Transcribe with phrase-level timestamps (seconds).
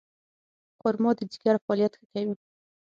[0.79, 2.35] خرما د ځیګر فعالیت ښه کوي.